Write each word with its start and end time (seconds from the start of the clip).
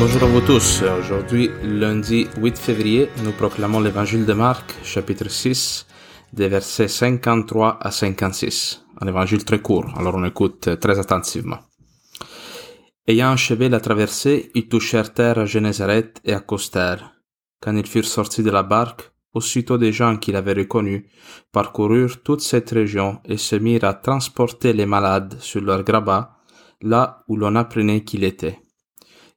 Bonjour 0.00 0.22
à 0.22 0.26
vous 0.26 0.40
tous. 0.40 0.84
Aujourd'hui, 1.00 1.50
lundi 1.64 2.28
8 2.40 2.56
février, 2.56 3.08
nous 3.24 3.32
proclamons 3.32 3.80
l'évangile 3.80 4.24
de 4.26 4.32
Marc, 4.32 4.76
chapitre 4.84 5.28
6, 5.28 5.88
des 6.32 6.46
versets 6.46 6.86
53 6.86 7.78
à 7.80 7.90
56. 7.90 8.84
Un 9.00 9.08
évangile 9.08 9.44
très 9.44 9.60
court, 9.60 9.92
alors 9.98 10.14
on 10.14 10.24
écoute 10.24 10.78
très 10.78 11.00
attentivement. 11.00 11.58
Ayant 13.08 13.32
achevé 13.32 13.68
la 13.68 13.80
traversée, 13.80 14.52
ils 14.54 14.68
touchèrent 14.68 15.12
terre 15.12 15.40
à 15.40 15.46
Génézareth 15.46 16.20
et 16.24 16.32
accostèrent. 16.32 17.14
Quand 17.60 17.76
ils 17.76 17.86
furent 17.86 18.04
sortis 18.04 18.44
de 18.44 18.52
la 18.52 18.62
barque, 18.62 19.10
aussitôt 19.34 19.78
des 19.78 19.92
gens 19.92 20.16
qu'il 20.16 20.36
avait 20.36 20.52
reconnus 20.52 21.06
parcoururent 21.50 22.22
toute 22.22 22.40
cette 22.40 22.70
région 22.70 23.18
et 23.24 23.36
se 23.36 23.56
mirent 23.56 23.84
à 23.84 23.94
transporter 23.94 24.72
les 24.72 24.86
malades 24.86 25.38
sur 25.40 25.60
leur 25.60 25.82
grabat, 25.82 26.36
là 26.82 27.24
où 27.26 27.36
l'on 27.36 27.56
apprenait 27.56 28.04
qu'il 28.04 28.22
était. 28.22 28.60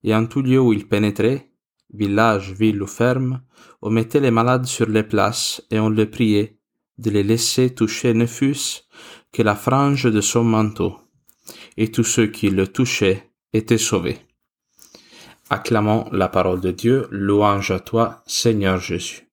Et 0.04 0.16
en 0.16 0.26
tout 0.26 0.42
lieu 0.42 0.60
où 0.60 0.74
ils 0.74 0.88
pénétraient, 0.88 1.52
village, 1.94 2.54
ville 2.54 2.82
ou 2.82 2.88
ferme, 2.88 3.42
on 3.82 3.90
mettait 3.90 4.20
les 4.20 4.32
malades 4.32 4.66
sur 4.66 4.88
les 4.88 5.04
places 5.04 5.64
et 5.72 5.80
on 5.80 5.90
les 5.90 6.06
priait 6.06 6.58
de 6.98 7.10
les 7.10 7.24
laisser 7.24 7.74
toucher 7.74 8.14
ne 8.14 8.26
fût-ce 8.26 8.82
que 9.32 9.42
la 9.42 9.56
frange 9.56 10.12
de 10.12 10.22
son 10.22 10.44
manteau. 10.44 10.98
Et 11.78 11.92
tous 11.92 12.04
ceux 12.04 12.28
qui 12.28 12.50
le 12.50 12.68
touchaient 12.68 13.32
étaient 13.54 13.78
sauvés. 13.78 14.20
Acclamons 15.50 16.08
la 16.12 16.30
parole 16.30 16.62
de 16.62 16.72
Dieu, 16.72 17.08
louange 17.12 17.72
à 17.72 17.80
toi, 17.80 18.24
Seigneur 18.26 18.80
Jésus. 18.80 19.31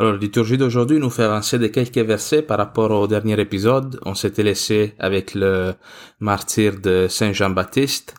Alors, 0.00 0.14
la 0.14 0.18
liturgie 0.18 0.56
d'aujourd'hui 0.56 0.98
nous 0.98 1.10
fait 1.10 1.24
avancer 1.24 1.58
de 1.58 1.66
quelques 1.66 1.98
versets 1.98 2.40
par 2.40 2.56
rapport 2.56 2.90
au 2.90 3.06
dernier 3.06 3.38
épisode. 3.38 4.00
On 4.06 4.14
s'était 4.14 4.42
laissé 4.42 4.94
avec 4.98 5.34
le 5.34 5.74
martyr 6.20 6.80
de 6.80 7.06
Saint 7.06 7.34
Jean-Baptiste 7.34 8.14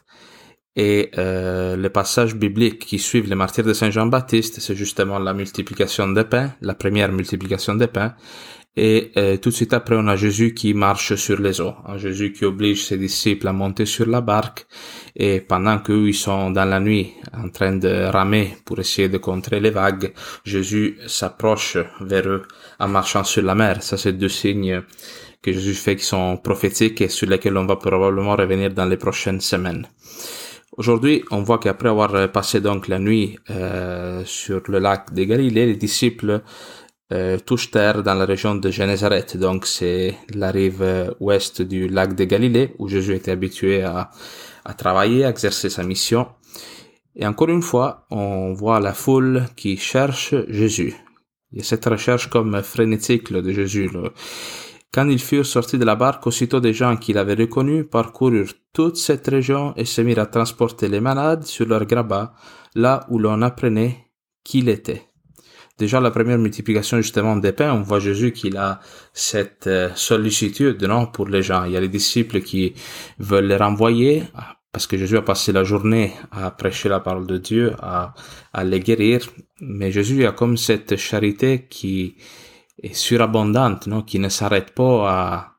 et 0.76 1.10
euh, 1.18 1.76
les 1.76 1.90
passages 1.90 2.36
bibliques 2.36 2.86
qui 2.86 3.00
suivent 3.00 3.28
le 3.28 3.36
martyr 3.36 3.64
de 3.64 3.74
Saint 3.74 3.90
Jean-Baptiste, 3.90 4.60
c'est 4.60 4.76
justement 4.76 5.18
la 5.18 5.34
multiplication 5.34 6.08
des 6.10 6.24
pains, 6.24 6.52
la 6.62 6.76
première 6.76 7.12
multiplication 7.12 7.74
des 7.74 7.88
pains, 7.88 8.14
et 8.78 9.12
euh, 9.18 9.36
tout 9.36 9.50
de 9.50 9.54
suite 9.54 9.74
après, 9.74 9.96
on 9.98 10.08
a 10.08 10.16
Jésus 10.16 10.54
qui 10.54 10.74
marche 10.74 11.16
sur 11.16 11.42
les 11.42 11.60
eaux. 11.60 11.74
Jésus 11.98 12.32
qui 12.32 12.46
oblige 12.46 12.86
ses 12.86 12.98
disciples 12.98 13.48
à 13.50 13.54
monter 13.54 13.86
sur 13.86 14.08
la 14.08 14.22
barque. 14.22 14.66
Et 15.16 15.42
pendant 15.42 15.80
qu'eux, 15.80 16.08
ils 16.08 16.14
sont 16.14 16.52
dans 16.52 16.64
la 16.64 16.80
nuit 16.80 17.14
en 17.34 17.50
train 17.50 17.76
de 17.76 18.06
ramer 18.06 18.56
pour 18.64 18.80
essayer 18.80 19.10
de 19.10 19.18
contrer 19.18 19.60
les 19.60 19.72
vagues, 19.72 20.14
Jésus 20.46 20.98
s'approche 21.08 21.78
vers 22.00 22.28
eux 22.28 22.44
en 22.80 22.88
marchant 22.88 23.26
sur 23.26 23.44
la 23.44 23.56
mer. 23.56 23.84
Ça, 23.84 23.98
c'est 23.98 24.14
deux 24.14 24.30
signes 24.30 24.82
que 25.42 25.52
Jésus 25.52 25.74
fait 25.74 25.98
qui 25.98 26.06
sont 26.06 26.38
prophétiques 26.38 27.02
et 27.02 27.10
sur 27.10 27.28
lesquels 27.28 27.58
on 27.58 27.66
va 27.66 27.76
probablement 27.76 28.38
revenir 28.38 28.74
dans 28.74 28.86
les 28.86 28.98
prochaines 28.98 29.42
semaines. 29.42 29.86
Aujourd'hui, 30.78 31.26
on 31.32 31.42
voit 31.42 31.60
qu'après 31.60 31.90
avoir 31.90 32.32
passé 32.32 32.62
donc 32.62 32.88
la 32.88 32.98
nuit 32.98 33.38
euh, 33.50 34.24
sur 34.24 34.62
le 34.68 34.80
lac 34.80 35.14
de 35.14 35.26
Galilée, 35.26 35.66
les 35.66 35.76
disciples 35.76 36.42
euh, 37.12 37.38
touche 37.38 37.72
terre 37.72 38.04
dans 38.04 38.16
la 38.16 38.26
région 38.26 38.56
de 38.56 38.70
Génézareth. 38.70 39.38
Donc 39.38 39.66
c'est 39.66 40.16
la 40.34 40.52
rive 40.52 41.16
ouest 41.20 41.62
du 41.62 41.88
lac 41.88 42.16
de 42.16 42.24
Galilée 42.24 42.74
où 42.80 42.88
Jésus 42.88 43.16
était 43.16 43.32
habitué 43.32 43.84
à, 43.84 44.10
à 44.66 44.74
travailler, 44.74 45.26
à 45.26 45.30
exercer 45.30 45.70
sa 45.70 45.84
mission. 45.84 46.28
Et 47.16 47.26
encore 47.26 47.50
une 47.50 47.62
fois, 47.62 48.06
on 48.10 48.54
voit 48.54 48.80
la 48.80 48.94
foule 48.94 49.46
qui 49.56 49.78
cherche 49.78 50.34
Jésus. 50.48 50.96
Il 51.52 51.60
y 51.60 51.62
a 51.62 51.66
cette 51.66 51.86
recherche 51.86 52.30
comme 52.30 52.62
frénétique 52.62 53.34
de 53.34 53.52
Jésus. 53.52 53.90
Quand 54.94 55.08
ils 55.10 55.20
furent 55.20 55.46
sortis 55.46 55.78
de 55.78 55.86
la 55.86 55.96
barque, 55.96 56.26
aussitôt 56.28 56.60
des 56.60 56.74
gens 56.74 56.96
qui 56.98 57.14
l'avaient 57.14 57.36
reconnu 57.36 57.84
parcoururent 57.84 58.54
toute 58.74 58.98
cette 58.98 59.28
région 59.28 59.74
et 59.76 59.86
se 59.86 60.02
mirent 60.02 60.20
à 60.20 60.26
transporter 60.26 60.88
les 60.88 61.02
malades 61.02 61.44
sur 61.44 61.66
leur 61.66 61.86
grabat, 61.86 62.34
là 62.76 63.06
où 63.10 63.20
l'on 63.20 63.42
apprenait 63.42 64.08
qu'il 64.44 64.70
était. 64.70 65.11
Déjà, 65.82 66.00
la 66.00 66.12
première 66.12 66.38
multiplication 66.38 66.98
justement 66.98 67.36
des 67.38 67.54
pains, 67.54 67.74
on 67.74 67.82
voit 67.82 68.00
Jésus 68.00 68.34
qu'il 68.34 68.56
a 68.56 68.80
cette 69.14 69.66
euh, 69.66 69.90
sollicitude 69.96 70.84
non, 70.84 71.08
pour 71.08 71.28
les 71.28 71.42
gens. 71.42 71.64
Il 71.64 71.72
y 71.72 71.76
a 71.76 71.80
les 71.80 71.88
disciples 71.88 72.42
qui 72.42 72.76
veulent 73.18 73.48
les 73.48 73.56
renvoyer 73.56 74.22
parce 74.72 74.86
que 74.86 74.96
Jésus 74.96 75.18
a 75.18 75.24
passé 75.24 75.52
la 75.52 75.64
journée 75.64 76.14
à 76.32 76.52
prêcher 76.52 76.88
la 76.88 77.00
parole 77.00 77.26
de 77.26 77.40
Dieu, 77.40 77.74
à, 77.82 78.14
à 78.54 78.64
les 78.64 78.80
guérir. 78.80 79.28
Mais 79.60 79.92
Jésus 79.92 80.24
a 80.28 80.34
comme 80.34 80.56
cette 80.56 80.98
charité 80.98 81.66
qui 81.68 82.16
est 82.84 82.94
surabondante, 82.94 83.88
non, 83.88 84.04
qui 84.04 84.20
ne 84.20 84.30
s'arrête 84.30 84.76
pas 84.76 85.10
à, 85.10 85.58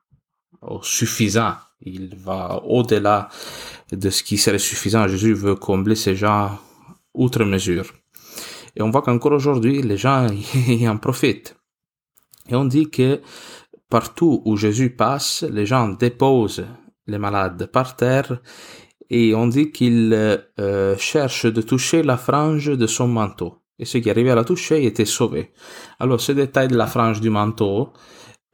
au 0.61 0.85
suffisant. 0.85 1.57
Il 1.81 2.15
va 2.17 2.63
au-delà 2.65 3.29
de 3.91 4.09
ce 4.09 4.23
qui 4.23 4.39
serait 4.39 4.61
suffisant. 4.61 5.09
Jésus 5.09 5.35
veut 5.35 5.57
combler 5.57 5.97
ces 5.97 6.15
gens 6.15 6.61
outre 7.13 7.45
mesure. 7.45 7.93
Et 8.77 8.83
on 8.83 8.91
voit 8.91 9.03
qu'encore 9.03 9.33
aujourd'hui, 9.33 9.83
les 9.83 9.97
gens 9.97 10.27
y 10.69 10.89
en 10.89 10.99
profitent. 10.99 11.57
Et 12.49 12.55
on 12.55 12.65
dit 12.65 12.91
que 12.91 13.21
partout 13.89 14.43
où 14.45 14.57
Jésus 14.57 14.91
passe, 14.91 15.45
les 15.51 15.67
gens 15.67 15.89
déposent 15.89 16.65
les 17.07 17.19
malades 17.19 17.67
par 17.67 17.97
terre 17.97 18.41
et 19.11 19.35
on 19.35 19.47
dit 19.47 19.71
qu'il 19.71 20.15
euh, 20.15 20.97
cherche 20.97 21.47
de 21.47 21.61
toucher 21.61 22.03
la 22.03 22.17
frange 22.17 22.67
de 22.67 22.87
son 22.87 23.09
manteau. 23.09 23.59
Et 23.79 23.85
ceux 23.85 24.01
qui 24.01 24.11
arrivaient 24.11 24.31
à 24.31 24.35
la 24.35 24.45
toucher 24.45 24.85
étaient 24.85 25.05
sauvés. 25.05 25.53
Alors 25.99 26.21
ce 26.21 26.33
détail 26.33 26.69
de 26.69 26.77
la 26.77 26.87
frange 26.87 27.21
du 27.21 27.31
manteau 27.31 27.93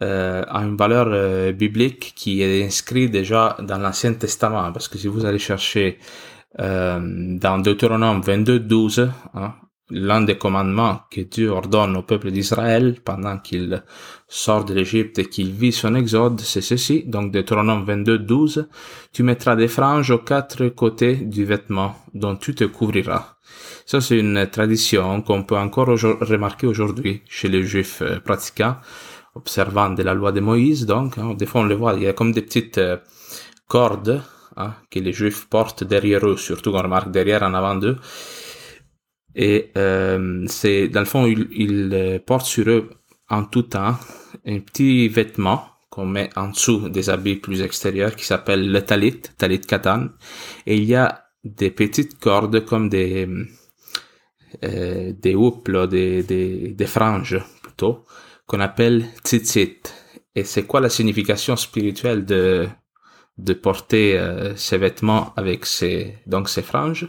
euh, 0.01 0.45
a 0.49 0.63
une 0.63 0.77
valeur 0.77 1.09
euh, 1.11 1.53
biblique 1.53 2.13
qui 2.15 2.41
est 2.41 2.65
inscrite 2.65 3.11
déjà 3.11 3.57
dans 3.61 3.79
l'Ancien 3.79 4.15
Testament. 4.15 4.73
Parce 4.73 4.87
que 4.89 4.97
si 4.97 5.09
vous 5.09 5.25
allez 5.25 5.41
chercher 5.41 5.99
euh, 6.61 7.01
dans 7.39 7.59
Deutéronome 7.59 8.21
22, 8.21 8.61
12, 8.61 9.11
hein, 9.35 9.55
l'un 9.91 10.21
des 10.21 10.37
commandements 10.37 11.01
que 11.11 11.23
Dieu 11.23 11.51
ordonne 11.51 11.97
au 11.97 12.03
peuple 12.03 12.31
d'Israël 12.31 12.97
pendant 13.03 13.39
qu'il 13.39 13.83
sort 14.29 14.65
de 14.65 14.75
l'Égypte 14.75 15.19
et 15.19 15.27
qu'il 15.27 15.53
vit 15.53 15.73
son 15.73 15.95
exode, 15.95 16.41
c'est 16.41 16.61
ceci. 16.61 17.05
Donc, 17.07 17.33
Deutéronome 17.33 17.85
22, 17.85 18.19
12. 18.19 18.69
Tu 19.13 19.23
mettras 19.23 19.57
des 19.57 19.69
franges 19.69 20.11
aux 20.11 20.19
quatre 20.19 20.69
côtés 20.69 21.17
du 21.17 21.45
vêtement 21.45 21.97
dont 22.13 22.37
tu 22.37 22.55
te 22.55 22.65
couvriras. 22.65 23.37
Ça, 23.87 24.01
c'est 24.03 24.19
une 24.19 24.47
tradition 24.47 25.23
qu'on 25.23 25.43
peut 25.45 25.57
encore 25.57 25.89
remarquer 25.89 26.67
aujourd'hui 26.67 27.23
chez 27.27 27.49
les 27.49 27.63
juifs 27.63 28.03
euh, 28.03 28.21
pratiquants, 28.21 28.77
observant 29.35 29.91
de 29.91 30.03
la 30.03 30.13
loi 30.13 30.33
de 30.33 30.41
Moïse. 30.41 30.85
Donc, 30.85 31.17
hein, 31.17 31.35
des 31.35 31.47
fois, 31.47 31.63
on 31.63 31.65
le 31.65 31.75
voit, 31.75 31.95
il 31.95 32.03
y 32.03 32.07
a 32.07 32.13
comme 32.13 32.33
des 32.33 32.43
petites 32.43 32.77
euh, 32.77 32.99
cordes 33.67 34.23
hein, 34.59 34.75
que 34.91 34.99
les 34.99 35.15
juifs 35.15 35.49
portent 35.49 35.85
derrière 35.85 36.27
eux, 36.27 36.37
surtout 36.37 36.71
on 36.75 36.83
remarque 36.83 37.11
derrière 37.11 37.43
en 37.43 37.55
avant 37.55 37.77
d'eux 37.77 37.97
et 39.39 39.71
euh, 39.77 40.45
c'est 40.49 40.89
dans 40.89 40.99
le 41.01 41.07
fond, 41.07 41.25
ils, 41.25 41.91
euh, 41.93 42.19
portent 42.19 42.45
sur 42.47 42.69
eux 42.69 42.91
en 43.31 43.45
tout 43.45 43.63
temps 43.63 43.95
un 44.45 44.59
petit 44.59 45.07
vêtement 45.09 45.65
qu'on 45.91 46.07
met 46.07 46.29
en 46.35 46.49
dessous 46.49 46.89
des 46.89 47.09
habits 47.09 47.37
plus 47.37 47.63
extérieurs 47.63 48.17
qui 48.17 48.25
s'appelle 48.25 48.71
le 48.73 48.83
talit, 48.83 49.21
talit 49.39 49.61
katan. 49.61 50.09
Et 50.67 50.77
il 50.77 50.85
y 50.85 50.97
a 50.97 51.25
des 51.45 51.71
petites 51.71 52.19
cordes 52.19 52.65
comme 52.65 52.89
des 52.89 53.29
euh, 54.65 55.13
des 55.17 55.37
houppes, 55.37 55.71
des, 55.71 56.25
des, 56.25 56.73
des 56.73 56.87
franges 56.87 57.41
plutôt, 57.63 58.05
qu'on 58.47 58.59
appelle 58.59 59.07
tzitzit. 59.25 59.95
Et 60.35 60.43
c'est 60.43 60.65
quoi 60.65 60.81
la 60.81 60.91
signification 60.91 61.55
spirituelle 61.55 62.25
de 62.25 62.69
de 63.39 63.53
porter 63.53 64.19
euh, 64.19 64.57
ces 64.57 64.79
vêtements 64.79 65.33
avec 65.37 65.65
ces 65.65 66.19
donc 66.27 66.49
ces 66.49 66.63
franges? 66.63 67.07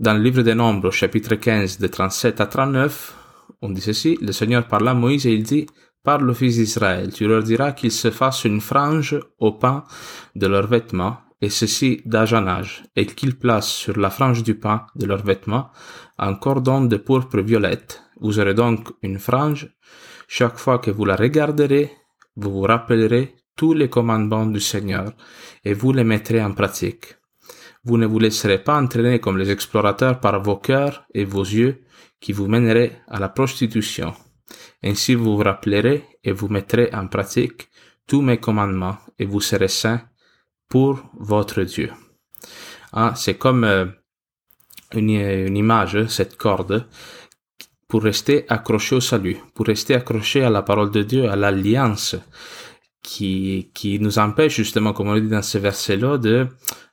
Dans 0.00 0.14
le 0.14 0.22
livre 0.22 0.42
des 0.42 0.54
Nombres, 0.54 0.90
chapitre 0.90 1.34
15, 1.34 1.78
de 1.78 1.86
37 1.86 2.40
à 2.40 2.46
39, 2.46 3.14
on 3.60 3.68
dit 3.68 3.82
ceci, 3.82 4.16
le 4.22 4.32
Seigneur 4.32 4.66
parla 4.66 4.92
à 4.92 4.94
Moïse 4.94 5.26
et 5.26 5.34
il 5.34 5.42
dit, 5.42 5.66
Parle 6.02 6.30
aux 6.30 6.34
fils 6.34 6.56
d'Israël, 6.56 7.12
tu 7.12 7.28
leur 7.28 7.42
diras 7.42 7.72
qu'ils 7.72 7.92
se 7.92 8.10
fassent 8.10 8.44
une 8.44 8.62
frange 8.62 9.20
au 9.38 9.52
pain 9.52 9.84
de 10.34 10.46
leurs 10.46 10.68
vêtements, 10.68 11.18
et 11.42 11.50
ceci 11.50 12.00
d'âge 12.06 12.32
en 12.32 12.46
âge, 12.46 12.82
et 12.96 13.04
qu'ils 13.04 13.38
placent 13.38 13.68
sur 13.68 13.98
la 13.98 14.08
frange 14.08 14.42
du 14.42 14.54
pain 14.54 14.86
de 14.96 15.04
leurs 15.04 15.22
vêtements 15.22 15.68
un 16.16 16.34
cordon 16.34 16.80
de 16.80 16.96
pourpre 16.96 17.40
violette. 17.40 18.02
Vous 18.20 18.38
aurez 18.38 18.54
donc 18.54 18.88
une 19.02 19.18
frange. 19.18 19.68
Chaque 20.28 20.56
fois 20.56 20.78
que 20.78 20.90
vous 20.90 21.04
la 21.04 21.16
regarderez, 21.16 21.92
vous 22.36 22.50
vous 22.50 22.62
rappellerez 22.62 23.34
tous 23.54 23.74
les 23.74 23.90
commandements 23.90 24.46
du 24.46 24.60
Seigneur, 24.60 25.12
et 25.62 25.74
vous 25.74 25.92
les 25.92 26.04
mettrez 26.04 26.42
en 26.42 26.52
pratique. 26.52 27.19
Vous 27.84 27.96
ne 27.96 28.06
vous 28.06 28.18
laisserez 28.18 28.62
pas 28.62 28.80
entraîner 28.80 29.20
comme 29.20 29.38
les 29.38 29.50
explorateurs 29.50 30.20
par 30.20 30.42
vos 30.42 30.56
cœurs 30.56 31.04
et 31.14 31.24
vos 31.24 31.42
yeux 31.42 31.82
qui 32.20 32.32
vous 32.32 32.46
mèneraient 32.46 33.00
à 33.08 33.18
la 33.18 33.28
prostitution. 33.28 34.14
Ainsi 34.82 35.14
vous 35.14 35.36
vous 35.36 35.42
rappellerez 35.42 36.04
et 36.22 36.32
vous 36.32 36.48
mettrez 36.48 36.90
en 36.92 37.06
pratique 37.06 37.68
tous 38.06 38.20
mes 38.22 38.38
commandements 38.38 38.98
et 39.18 39.24
vous 39.24 39.40
serez 39.40 39.68
saints 39.68 40.02
pour 40.68 41.02
votre 41.18 41.62
Dieu. 41.62 41.90
Ah, 42.92 43.14
c'est 43.16 43.36
comme 43.36 43.64
euh, 43.64 43.86
une, 44.92 45.10
une 45.10 45.56
image, 45.56 46.06
cette 46.06 46.36
corde, 46.36 46.86
pour 47.88 48.02
rester 48.02 48.44
accroché 48.48 48.96
au 48.96 49.00
salut, 49.00 49.36
pour 49.54 49.66
rester 49.66 49.94
accroché 49.94 50.42
à 50.42 50.50
la 50.50 50.62
parole 50.62 50.90
de 50.90 51.02
Dieu, 51.02 51.28
à 51.28 51.36
l'alliance 51.36 52.16
qui, 53.02 53.70
qui 53.74 53.98
nous 53.98 54.18
empêche 54.18 54.56
justement, 54.56 54.92
comme 54.92 55.08
on 55.08 55.14
le 55.14 55.20
dit 55.20 55.28
dans 55.28 55.42
ce 55.42 55.58
verset-là, 55.58 56.18
de, 56.18 56.46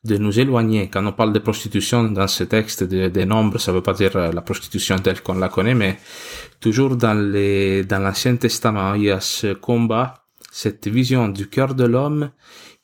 de 0.04 0.18
nous 0.18 0.40
éloigner. 0.40 0.90
Quand 0.90 1.06
on 1.06 1.12
parle 1.12 1.34
de 1.34 1.40
prostitution 1.40 2.04
dans 2.04 2.28
ce 2.28 2.44
texte 2.44 2.84
des 2.84 3.10
de 3.10 3.24
nombres, 3.24 3.58
ça 3.58 3.72
veut 3.72 3.82
pas 3.82 3.94
dire 3.94 4.16
la 4.18 4.42
prostitution 4.42 4.98
telle 5.00 5.22
qu'on 5.22 5.36
la 5.36 5.50
connaît, 5.50 5.76
mais 5.76 5.98
toujours 6.60 6.96
dans 6.96 7.14
les, 7.14 7.84
dans 7.84 8.00
l'Ancien 8.00 8.36
Testament, 8.36 8.94
il 8.96 9.04
y 9.04 9.12
a 9.12 9.20
ce 9.20 9.54
combat, 9.54 10.26
cette 10.52 10.88
vision 10.88 11.28
du 11.28 11.48
cœur 11.50 11.76
de 11.76 11.86
l'homme 11.86 12.32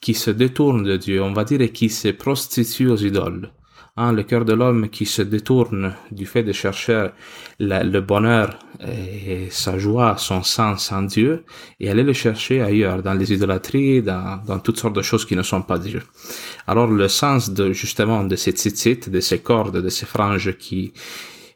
qui 0.01 0.13
se 0.13 0.31
détourne 0.31 0.83
de 0.83 0.97
Dieu, 0.97 1.23
on 1.23 1.33
va 1.33 1.45
dire, 1.45 1.61
et 1.61 1.71
qui 1.71 1.89
se 1.89 2.09
prostitue 2.09 2.89
aux 2.89 2.97
idoles. 2.97 3.51
Hein, 3.95 4.11
le 4.11 4.23
cœur 4.23 4.43
de 4.43 4.53
l'homme 4.53 4.89
qui 4.89 5.05
se 5.05 5.21
détourne 5.21 5.93
du 6.09 6.25
fait 6.25 6.41
de 6.41 6.51
chercher 6.51 7.09
le 7.59 7.99
bonheur 7.99 8.57
et 8.79 9.49
sa 9.51 9.77
joie, 9.77 10.15
son 10.17 10.41
sens 10.41 10.91
en 10.91 11.03
Dieu, 11.03 11.43
et 11.79 11.91
aller 11.91 12.01
le 12.01 12.13
chercher 12.13 12.61
ailleurs, 12.61 13.03
dans 13.03 13.13
les 13.13 13.31
idolâtries, 13.31 14.01
dans, 14.01 14.41
dans 14.47 14.57
toutes 14.57 14.79
sortes 14.79 14.95
de 14.95 15.03
choses 15.03 15.25
qui 15.25 15.35
ne 15.35 15.43
sont 15.43 15.61
pas 15.61 15.77
Dieu. 15.77 16.01
Alors 16.65 16.87
le 16.87 17.07
sens 17.07 17.51
de 17.51 17.71
justement 17.71 18.23
de 18.23 18.35
ces 18.35 18.53
tzitzit, 18.53 19.11
de 19.11 19.19
ces 19.19 19.39
cordes, 19.39 19.77
de 19.77 19.89
ces 19.89 20.07
franges 20.07 20.57
qui 20.57 20.91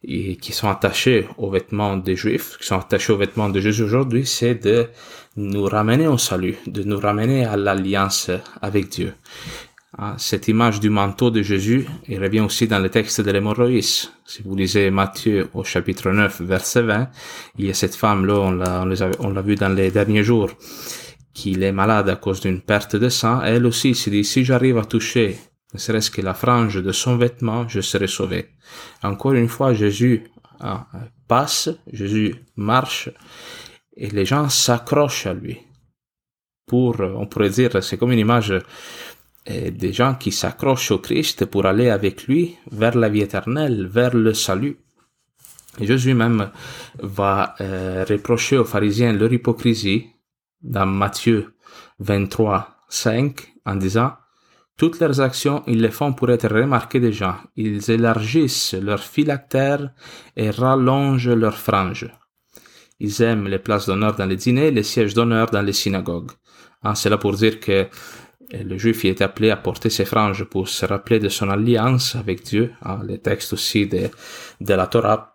qui 0.06 0.52
sont 0.54 0.70
attachés 0.70 1.28
aux 1.38 1.50
vêtements 1.50 1.98
des 1.98 2.16
Juifs, 2.16 2.58
qui 2.60 2.68
sont 2.68 2.78
attachés 2.78 3.12
aux 3.12 3.18
vêtements 3.18 3.50
de 3.50 3.60
Jésus 3.60 3.84
aujourd'hui, 3.84 4.26
c'est 4.26 4.56
de 4.56 4.88
nous 5.36 5.66
ramener 5.66 6.08
au 6.08 6.18
salut, 6.18 6.56
de 6.68 6.84
nous 6.84 7.00
ramener 7.00 7.46
à 7.46 7.58
l'alliance 7.58 8.30
avec 8.62 8.90
Dieu. 8.90 9.14
Ah, 10.00 10.14
cette 10.20 10.48
image 10.48 10.80
du 10.80 10.92
manteau 10.92 11.32
de 11.32 11.42
Jésus, 11.42 11.88
il 12.08 12.22
revient 12.22 12.42
aussi 12.42 12.68
dans 12.68 12.78
le 12.78 12.90
texte 12.90 13.22
de 13.22 13.32
l'hémorroïs. 13.32 14.12
Si 14.26 14.44
vous 14.44 14.56
lisez 14.56 14.92
Matthieu 14.92 15.50
au 15.56 15.64
chapitre 15.64 16.12
9, 16.12 16.42
verset 16.42 16.84
20, 16.84 17.10
il 17.58 17.66
y 17.66 17.72
a 17.72 17.74
cette 17.74 17.96
femme-là, 17.96 18.36
on 19.20 19.30
l'a, 19.32 19.42
vu 19.42 19.56
dans 19.56 19.70
les 19.70 19.90
derniers 19.90 20.24
jours, 20.24 20.52
qui 21.34 21.60
est 21.60 21.72
malade 21.72 22.10
à 22.10 22.16
cause 22.16 22.42
d'une 22.42 22.62
perte 22.62 22.96
de 22.96 23.10
sang. 23.10 23.42
Elle 23.42 23.66
aussi 23.66 23.96
se 23.96 24.12
dit, 24.12 24.24
si 24.24 24.46
j'arrive 24.46 24.78
à 24.78 24.86
toucher, 24.86 25.36
ne 25.74 25.80
serait-ce 25.80 26.12
que 26.12 26.22
la 26.22 26.36
frange 26.36 26.76
de 26.84 26.92
son 26.92 27.18
vêtement, 27.18 27.68
je 27.68 27.82
serai 27.82 28.06
sauvé. 28.06 28.50
Encore 29.02 29.34
une 29.34 29.50
fois, 29.50 29.74
Jésus 29.74 30.26
ah, 30.60 30.86
passe, 31.28 31.70
Jésus 31.92 32.36
marche, 32.56 33.10
et 33.96 34.12
les 34.12 34.26
gens 34.26 34.48
s'accrochent 34.48 35.26
à 35.26 35.34
lui. 35.34 35.58
Pour, 36.68 37.00
on 37.00 37.26
pourrait 37.26 37.50
dire, 37.50 37.82
c'est 37.82 37.98
comme 37.98 38.12
une 38.12 38.20
image 38.20 38.54
des 39.48 39.94
gens 39.94 40.16
qui 40.16 40.32
s'accrochent 40.32 40.92
au 40.92 41.00
Christ 41.00 41.46
pour 41.46 41.66
aller 41.66 41.90
avec 41.90 42.28
lui 42.28 42.58
vers 42.72 42.98
la 42.98 43.10
vie 43.10 43.22
éternelle, 43.22 43.88
vers 43.88 44.16
le 44.16 44.34
salut. 44.34 44.78
Jésus 45.80 46.14
même 46.14 46.50
va 47.00 47.56
euh, 47.62 48.04
reprocher 48.08 48.58
aux 48.58 48.66
pharisiens 48.66 49.14
leur 49.14 49.32
hypocrisie 49.32 50.08
dans 50.62 50.86
Matthieu 50.88 51.54
23, 52.00 52.84
5 52.90 53.54
en 53.66 53.76
disant 53.76 54.14
toutes 54.78 55.00
leurs 55.00 55.22
actions, 55.22 55.64
ils 55.66 55.82
les 55.82 55.90
font 55.90 56.14
pour 56.14 56.30
être 56.30 56.48
remarqués 56.48 57.00
des 57.00 57.12
gens. 57.12 57.36
Ils 57.56 57.90
élargissent 57.90 58.76
leurs 58.76 59.04
phylactères 59.04 59.90
et 60.36 60.52
rallongent 60.52 61.30
leurs 61.30 61.58
franges. 61.58 62.08
Ils 63.00 63.22
aiment 63.24 63.48
les 63.48 63.58
places 63.58 63.88
d'honneur 63.88 64.16
dans 64.16 64.28
les 64.28 64.36
dîners, 64.36 64.70
les 64.70 64.84
sièges 64.84 65.16
d'honneur 65.16 65.50
dans 65.50 65.64
les 65.64 65.74
synagogues. 65.74 66.32
Ah, 66.84 66.94
c'est 66.94 67.10
là 67.10 67.18
pour 67.18 67.34
dire 67.34 67.60
que 67.60 67.88
le 68.52 68.78
juif 68.78 69.04
est 69.06 69.22
appelé 69.22 69.50
à 69.50 69.58
porter 69.58 69.90
ses 69.90 70.06
franges 70.06 70.44
pour 70.46 70.68
se 70.70 70.86
rappeler 70.86 71.20
de 71.20 71.30
son 71.30 71.50
alliance 71.50 72.16
avec 72.16 72.44
Dieu, 72.44 72.72
hein, 72.84 73.00
les 73.06 73.20
textes 73.20 73.54
aussi 73.54 73.88
de, 73.88 74.10
de 74.62 74.74
la 74.74 74.88
Torah. 74.88 75.34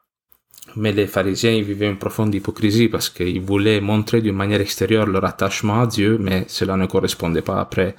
Mais 0.77 0.93
les 0.93 1.07
pharisiens 1.07 1.61
vivaient 1.61 1.89
une 1.91 1.99
profonde 1.99 2.35
hypocrisie 2.35 2.89
parce 2.89 3.11
qu'ils 3.11 3.43
voulaient 3.43 3.83
montrer 3.83 4.23
d'une 4.23 4.37
manière 4.37 4.61
extérieure 4.61 5.07
leur 5.07 5.25
attachement 5.25 5.83
à 5.83 5.87
Dieu, 5.87 6.17
mais 6.19 6.45
cela 6.49 6.77
ne 6.77 6.87
correspondait 6.87 7.43
pas 7.43 7.61
après 7.61 7.95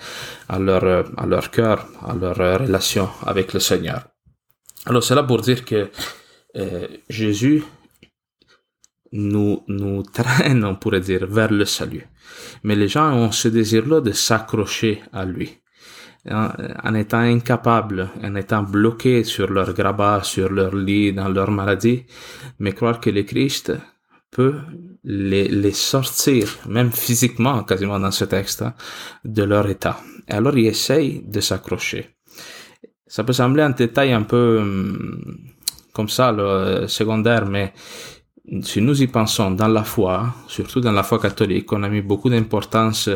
à 0.50 0.58
leur, 0.58 1.06
à 1.16 1.26
leur 1.28 1.52
cœur, 1.52 1.88
à 2.02 2.16
leur 2.16 2.36
relation 2.62 3.10
avec 3.26 3.54
le 3.54 3.60
Seigneur. 3.60 4.08
Alors 4.86 5.04
c'est 5.04 5.14
là 5.14 5.24
pour 5.24 5.42
dire 5.42 5.64
que 5.64 5.92
euh, 6.56 6.88
Jésus 7.10 7.64
nous, 9.12 9.64
nous 9.68 10.02
traîne, 10.04 10.66
on 10.66 10.76
pourrait 10.76 11.02
dire, 11.02 11.28
vers 11.28 11.52
le 11.52 11.66
salut. 11.66 12.08
Mais 12.64 12.76
les 12.76 12.88
gens 12.88 13.14
ont 13.14 13.32
ce 13.32 13.48
désir-là 13.48 14.02
de 14.02 14.12
s'accrocher 14.12 15.02
à 15.12 15.26
lui. 15.26 15.60
En 16.30 16.94
étant 16.96 17.20
incapables, 17.20 18.10
en 18.24 18.36
étant 18.36 18.64
bloqués 18.64 19.26
sur 19.26 19.52
leur 19.52 19.74
grabat, 19.74 20.22
sur 20.24 20.50
leur 20.50 20.74
lit, 20.74 21.12
dans 21.12 21.28
leur 21.28 21.52
maladie, 21.52 22.06
mais 22.60 22.72
croire 22.72 23.02
que 23.02 23.10
le 23.10 23.24
Christ 23.24 23.74
peut 24.32 24.56
les, 25.04 25.50
les 25.50 25.74
sortir, 25.74 26.60
même 26.68 26.92
physiquement, 26.92 27.64
quasiment 27.64 28.00
dans 28.00 28.12
ce 28.12 28.24
texte, 28.24 28.62
hein, 28.62 28.74
de 29.26 29.44
leur 29.44 29.68
état. 29.70 30.00
Et 30.30 30.34
alors 30.34 30.58
ils 30.58 30.68
essayent 30.68 31.22
de 31.26 31.42
s'accrocher. 31.42 32.16
Ça 33.06 33.26
peut 33.26 33.34
sembler 33.34 33.64
un 33.64 33.72
détail 33.72 34.14
un 34.14 34.24
peu 34.24 34.60
hum, 34.60 35.52
comme 35.94 36.10
ça, 36.10 36.32
le 36.32 36.88
secondaire, 36.88 37.46
mais 37.46 37.74
si 38.62 38.82
nous 38.82 39.02
y 39.02 39.08
pensons 39.08 39.52
dans 39.52 39.68
la 39.68 39.84
foi, 39.84 40.34
surtout 40.48 40.82
dans 40.82 40.92
la 40.92 41.04
foi 41.04 41.20
catholique, 41.20 41.72
on 41.72 41.84
a 41.84 41.90
mis 41.90 42.02
beaucoup 42.02 42.30
d'importance 42.30 43.10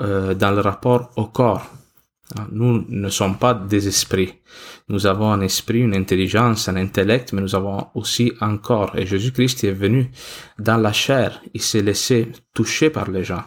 euh, 0.00 0.34
dans 0.34 0.50
le 0.50 0.60
rapport 0.60 1.10
au 1.16 1.26
corps. 1.26 1.66
Ah, 2.36 2.46
nous 2.50 2.84
ne 2.88 3.08
sommes 3.10 3.38
pas 3.38 3.54
des 3.54 3.86
esprits. 3.86 4.34
Nous 4.88 5.06
avons 5.06 5.30
un 5.30 5.40
esprit, 5.40 5.80
une 5.80 5.94
intelligence, 5.94 6.68
un 6.68 6.76
intellect, 6.76 7.32
mais 7.32 7.42
nous 7.42 7.54
avons 7.54 7.86
aussi 7.94 8.32
un 8.40 8.56
corps. 8.56 8.96
Et 8.96 9.06
Jésus-Christ 9.06 9.64
est 9.64 9.72
venu 9.72 10.10
dans 10.58 10.78
la 10.78 10.92
chair. 10.92 11.40
Il 11.52 11.62
s'est 11.62 11.82
laissé 11.82 12.32
toucher 12.54 12.90
par 12.90 13.10
les 13.10 13.24
gens. 13.24 13.44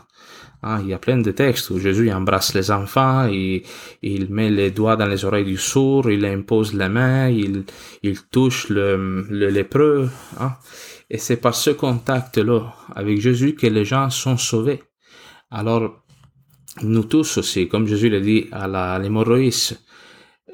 Ah, 0.64 0.80
il 0.82 0.90
y 0.90 0.94
a 0.94 0.98
plein 0.98 1.18
de 1.18 1.32
textes 1.32 1.70
où 1.70 1.80
Jésus 1.80 2.12
embrasse 2.12 2.54
les 2.56 2.72
enfants, 2.72 3.28
il, 3.28 4.28
met 4.30 4.50
les 4.50 4.72
doigts 4.72 4.96
dans 4.96 5.06
les 5.06 5.24
oreilles 5.24 5.46
du 5.46 5.58
sourd, 5.58 6.10
il 6.10 6.26
impose 6.26 6.74
les 6.74 6.90
mains, 6.90 7.30
il, 7.30 7.64
touche 8.32 8.70
le, 8.70 9.26
le 9.30 9.50
lépreux. 9.50 10.10
Ah. 10.40 10.60
Et 11.10 11.20
c'est 11.20 11.38
par 11.38 11.56
ce 11.56 11.70
contact-là 11.70 12.74
avec 12.96 13.22
Jésus 13.22 13.56
que 13.56 13.68
les 13.68 13.86
gens 13.86 14.10
sont 14.10 14.38
sauvés. 14.38 14.82
Alors, 15.52 16.04
nous 16.82 17.04
tous 17.04 17.38
aussi, 17.38 17.68
comme 17.68 17.88
Jésus 17.88 18.10
l'a 18.10 18.20
dit 18.20 18.48
à 18.52 19.00
l'hémorroïs, 19.00 19.76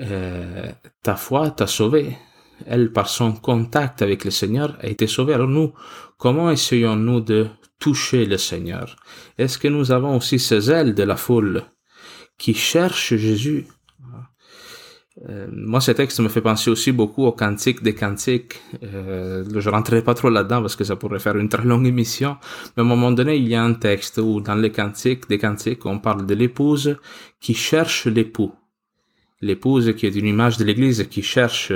euh, 0.01 0.71
ta 1.01 1.15
foi 1.15 1.51
t'a 1.51 1.67
sauvé. 1.67 2.15
Elle, 2.65 2.91
par 2.91 3.09
son 3.09 3.33
contact 3.33 4.01
avec 4.01 4.23
le 4.25 4.31
Seigneur, 4.31 4.77
a 4.81 4.87
été 4.87 5.07
sauvée. 5.07 5.33
Alors 5.33 5.47
nous, 5.47 5.73
comment 6.17 6.49
essayons-nous 6.51 7.21
de 7.21 7.47
toucher 7.83 8.25
le 8.25 8.37
Seigneur 8.37 8.95
Est-ce 9.37 9.57
que 9.57 9.67
nous 9.67 9.91
avons 9.91 10.15
aussi 10.15 10.39
ces 10.39 10.71
ailes 10.71 10.95
de 10.95 11.03
la 11.03 11.17
foule 11.17 11.63
qui 12.37 12.53
cherchent 12.53 13.15
Jésus? 13.15 13.67
Euh, 15.29 15.47
moi, 15.51 15.81
ce 15.81 15.91
texte 15.91 16.21
me 16.21 16.29
fait 16.29 16.41
penser 16.41 16.71
aussi 16.71 16.93
beaucoup 16.93 17.25
au 17.25 17.33
cantique 17.33 17.83
des 17.83 17.93
cantiques. 17.93 18.61
Euh, 18.83 19.43
je 19.53 19.69
rentrerai 19.69 20.01
pas 20.01 20.13
trop 20.13 20.29
là-dedans 20.29 20.61
parce 20.61 20.77
que 20.77 20.85
ça 20.85 20.95
pourrait 20.95 21.19
faire 21.19 21.35
une 21.35 21.49
très 21.49 21.65
longue 21.65 21.85
émission. 21.85 22.37
Mais 22.75 22.83
à 22.83 22.85
un 22.85 22.87
moment 22.87 23.11
donné, 23.11 23.35
il 23.35 23.47
y 23.49 23.53
a 23.53 23.61
un 23.61 23.73
texte 23.73 24.17
où 24.17 24.39
dans 24.39 24.55
les 24.55 24.71
cantiques 24.71 25.27
des 25.27 25.37
cantiques, 25.37 25.85
on 25.85 25.99
parle 25.99 26.25
de 26.25 26.33
l'épouse 26.33 26.97
qui 27.41 27.53
cherche 27.53 28.07
l'époux. 28.07 28.53
L'épouse 29.41 29.93
qui 29.97 30.05
est 30.07 30.15
une 30.15 30.25
image 30.25 30.57
de 30.57 30.63
l'Église 30.63 31.05
qui 31.09 31.21
cherche, 31.21 31.73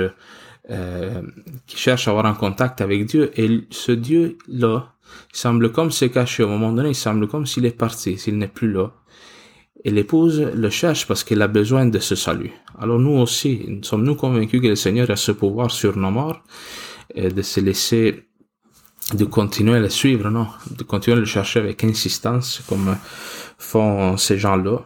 euh, 0.70 1.22
qui 1.66 1.76
cherche 1.76 2.08
à 2.08 2.12
avoir 2.12 2.24
un 2.24 2.34
contact 2.34 2.80
avec 2.80 3.04
Dieu. 3.04 3.30
Et 3.36 3.66
ce 3.70 3.92
Dieu-là 3.92 4.94
semble 5.32 5.72
comme 5.72 5.90
se 5.90 6.06
cacher. 6.06 6.42
Au 6.42 6.48
moment 6.48 6.72
donné, 6.72 6.90
il 6.90 6.94
semble 6.94 7.28
comme 7.28 7.46
s'il 7.46 7.66
est 7.66 7.76
parti, 7.76 8.18
s'il 8.18 8.38
n'est 8.38 8.48
plus 8.48 8.72
là. 8.72 8.92
Et 9.84 9.90
l'épouse 9.90 10.40
le 10.40 10.70
cherche 10.70 11.06
parce 11.06 11.22
qu'elle 11.22 11.42
a 11.42 11.48
besoin 11.48 11.86
de 11.86 11.98
ce 11.98 12.16
salut. 12.16 12.52
Alors 12.78 12.98
nous 12.98 13.16
aussi, 13.18 13.78
sommes-nous 13.82 14.16
convaincus 14.16 14.60
que 14.60 14.66
le 14.66 14.76
Seigneur 14.76 15.08
a 15.10 15.16
ce 15.16 15.32
pouvoir 15.32 15.70
sur 15.70 15.96
nos 15.96 16.10
morts 16.10 16.42
et 17.14 17.28
de 17.28 17.42
se 17.42 17.60
laisser, 17.60 18.24
de 19.14 19.24
continuer 19.24 19.76
à 19.76 19.80
le 19.80 19.88
suivre, 19.88 20.30
non, 20.30 20.48
de 20.70 20.82
continuer 20.82 21.16
à 21.16 21.20
le 21.20 21.26
chercher 21.26 21.60
avec 21.60 21.84
insistance 21.84 22.60
comme 22.68 22.96
font 23.56 24.16
ces 24.16 24.36
gens-là. 24.36 24.80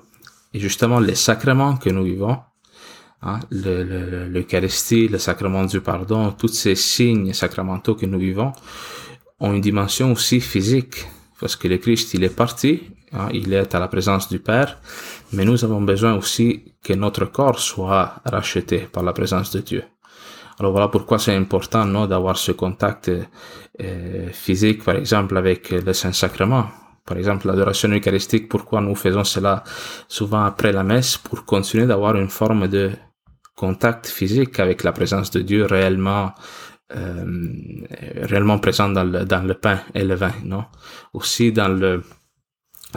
Et 0.52 0.60
justement, 0.60 1.00
les 1.00 1.14
sacrements 1.14 1.76
que 1.76 1.88
nous 1.88 2.04
vivons, 2.04 2.38
hein, 3.22 3.40
l'Eucharistie, 3.50 5.06
le, 5.06 5.12
le 5.12 5.18
sacrement 5.18 5.64
du 5.64 5.80
pardon, 5.80 6.32
tous 6.32 6.48
ces 6.48 6.74
signes 6.74 7.32
sacramentaux 7.32 7.94
que 7.94 8.04
nous 8.04 8.18
vivons 8.18 8.52
ont 9.42 9.52
une 9.52 9.60
dimension 9.60 10.12
aussi 10.12 10.40
physique 10.40 11.06
parce 11.40 11.56
que 11.56 11.66
le 11.66 11.78
Christ, 11.78 12.14
il 12.14 12.22
est 12.22 12.34
parti, 12.34 12.82
hein, 13.12 13.28
il 13.32 13.52
est 13.52 13.74
à 13.74 13.80
la 13.80 13.88
présence 13.88 14.28
du 14.28 14.38
Père, 14.38 14.78
mais 15.32 15.44
nous 15.44 15.64
avons 15.64 15.82
besoin 15.82 16.14
aussi 16.14 16.72
que 16.82 16.92
notre 16.92 17.24
corps 17.24 17.58
soit 17.58 18.22
racheté 18.24 18.78
par 18.78 19.02
la 19.02 19.12
présence 19.12 19.50
de 19.50 19.60
Dieu. 19.60 19.82
Alors 20.60 20.70
voilà 20.70 20.86
pourquoi 20.86 21.18
c'est 21.18 21.34
important 21.34 21.84
non, 21.84 22.06
d'avoir 22.06 22.36
ce 22.36 22.52
contact 22.52 23.10
euh, 23.80 24.28
physique, 24.30 24.84
par 24.84 24.96
exemple, 24.96 25.36
avec 25.36 25.70
le 25.70 25.92
Saint-Sacrement. 25.92 26.66
Par 27.04 27.16
exemple, 27.16 27.48
l'adoration 27.48 27.88
eucharistique, 27.88 28.48
pourquoi 28.48 28.80
nous 28.80 28.94
faisons 28.94 29.24
cela 29.24 29.64
souvent 30.06 30.44
après 30.44 30.70
la 30.70 30.84
messe, 30.84 31.16
pour 31.16 31.44
continuer 31.44 31.86
d'avoir 31.86 32.14
une 32.14 32.28
forme 32.28 32.68
de 32.68 32.92
contact 33.56 34.06
physique 34.06 34.60
avec 34.60 34.84
la 34.84 34.92
présence 34.92 35.32
de 35.32 35.40
Dieu 35.40 35.64
réellement 35.64 36.32
réellement 38.22 38.58
présent 38.58 38.88
dans 38.88 39.04
le, 39.04 39.24
dans 39.24 39.42
le 39.42 39.54
pain 39.54 39.80
et 39.94 40.04
le 40.04 40.14
vin, 40.14 40.32
non? 40.44 40.64
Aussi 41.12 41.52
dans 41.52 41.68
le 41.68 42.02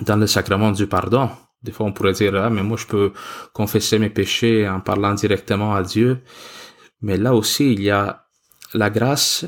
dans 0.02 0.18
le 0.18 0.28
sacrement 0.28 0.72
du 0.72 0.88
pardon. 0.88 1.30
Des 1.64 1.72
fois, 1.72 1.88
on 1.88 1.94
pourrait 1.94 2.14
dire, 2.14 2.36
ah, 2.36 2.50
mais 2.50 2.62
moi, 2.62 2.78
je 2.78 2.86
peux 2.86 3.12
confesser 3.54 3.98
mes 3.98 4.10
péchés 4.10 4.68
en 4.70 4.82
parlant 4.82 5.14
directement 5.14 5.74
à 5.74 5.82
Dieu. 5.82 6.22
Mais 7.02 7.18
là 7.18 7.34
aussi, 7.34 7.74
il 7.74 7.82
y 7.82 7.90
a 7.90 8.26
la 8.74 8.90
grâce 8.90 9.46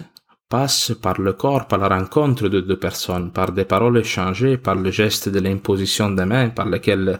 passe 0.49 0.93
par 1.01 1.19
le 1.19 1.33
corps, 1.33 1.67
par 1.67 1.79
la 1.79 1.89
rencontre 1.89 2.47
de 2.47 2.61
deux 2.61 2.79
personnes, 2.79 3.31
par 3.31 3.51
des 3.51 3.65
paroles 3.65 3.97
échangées, 3.97 4.57
par 4.57 4.75
le 4.75 4.91
geste 4.91 5.29
de 5.29 5.39
l'imposition 5.39 6.09
des 6.09 6.25
mains 6.25 6.49
par 6.49 6.67
lequel 6.67 7.19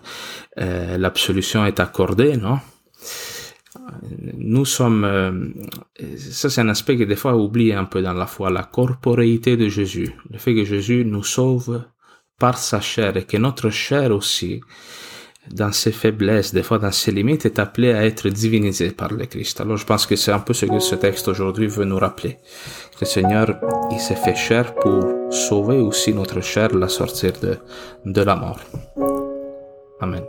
euh, 0.60 0.98
l'absolution 0.98 1.66
est 1.66 1.80
accordée, 1.80 2.38
non? 2.38 2.60
Nous 4.38 4.66
sommes, 4.66 5.04
euh, 5.04 5.50
ça 6.18 6.50
c'est 6.50 6.62
un 6.62 6.70
aspect 6.70 6.98
que 6.98 7.04
des 7.04 7.16
fois 7.16 7.36
oublie 7.36 7.74
un 7.74 7.86
peu 7.86 8.02
dans 8.02 8.14
la 8.14 8.28
foi, 8.28 8.50
la 8.50 8.64
corporéité 8.64 9.58
de 9.58 9.68
Jésus, 9.68 10.14
le 10.30 10.38
fait 10.38 10.54
que 10.54 10.66
Jésus 10.66 11.06
nous 11.06 11.24
sauve 11.24 11.84
par 12.40 12.58
sa 12.58 12.82
chair 12.82 13.18
et 13.18 13.24
que 13.24 13.38
notre 13.38 13.70
chair 13.70 14.12
aussi 14.12 14.62
dans 15.52 15.72
ses 15.72 15.92
faiblesses, 15.92 16.54
des 16.54 16.64
fois 16.64 16.78
dans 16.78 16.92
ses 16.92 17.12
limites, 17.12 17.46
est 17.46 17.60
appelé 17.60 17.92
à 17.94 18.06
être 18.06 18.30
divinisé 18.30 18.92
par 18.92 19.14
le 19.14 19.26
Christ. 19.26 19.62
Alors 19.62 19.78
je 19.78 19.86
pense 19.86 20.06
que 20.06 20.16
c'est 20.16 20.32
un 20.32 20.40
peu 20.40 20.54
ce 20.54 20.66
que 20.66 20.80
ce 20.80 20.96
texte 20.96 21.28
aujourd'hui 21.28 21.68
veut 21.68 21.86
nous 21.86 22.00
rappeler. 22.00 22.38
Le 23.00 23.06
Seigneur, 23.06 23.60
il 23.92 24.00
s'est 24.00 24.16
fait 24.16 24.36
chair 24.36 24.76
pour 24.76 25.32
sauver 25.32 25.78
aussi 25.78 26.14
notre 26.14 26.42
chair, 26.42 26.74
la 26.76 26.90
sortir 26.90 27.34
de, 27.42 27.58
de 28.06 28.22
la 28.22 28.36
mort. 28.36 28.60
Amen. 30.02 30.24